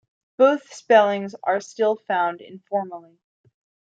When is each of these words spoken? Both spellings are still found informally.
Both 0.35 0.73
spellings 0.73 1.35
are 1.43 1.61
still 1.61 1.95
found 1.95 2.41
informally. 2.41 3.19